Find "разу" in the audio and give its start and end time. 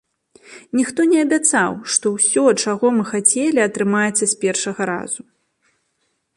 4.95-5.21